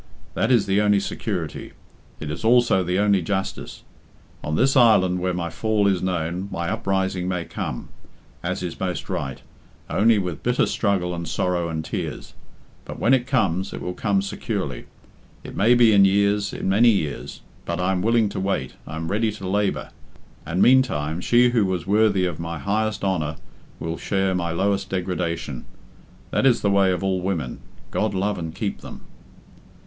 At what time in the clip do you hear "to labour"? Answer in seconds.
19.33-19.91